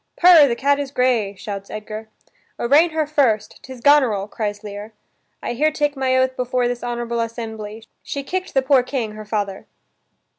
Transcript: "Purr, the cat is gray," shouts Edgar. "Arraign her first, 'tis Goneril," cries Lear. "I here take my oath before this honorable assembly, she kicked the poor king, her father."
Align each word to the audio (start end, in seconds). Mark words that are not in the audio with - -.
"Purr, 0.17 0.47
the 0.47 0.55
cat 0.55 0.79
is 0.79 0.89
gray," 0.89 1.35
shouts 1.35 1.69
Edgar. 1.69 2.09
"Arraign 2.57 2.89
her 2.89 3.05
first, 3.05 3.59
'tis 3.61 3.81
Goneril," 3.81 4.27
cries 4.27 4.63
Lear. 4.63 4.93
"I 5.43 5.53
here 5.53 5.69
take 5.69 5.95
my 5.95 6.17
oath 6.17 6.35
before 6.35 6.67
this 6.67 6.81
honorable 6.81 7.19
assembly, 7.19 7.83
she 8.01 8.23
kicked 8.23 8.55
the 8.55 8.63
poor 8.63 8.81
king, 8.81 9.11
her 9.11 9.25
father." 9.25 9.67